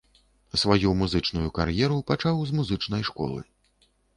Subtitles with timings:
[0.61, 3.41] Сваю музычную кар'еру пачаў з музычнай школы.